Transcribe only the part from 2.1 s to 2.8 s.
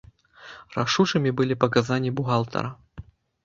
бухгалтара.